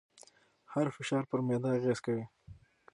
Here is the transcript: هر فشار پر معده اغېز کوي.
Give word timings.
هر 0.73 0.87
فشار 0.95 1.23
پر 1.29 1.39
معده 1.47 1.69
اغېز 1.77 1.99
کوي. 2.05 2.25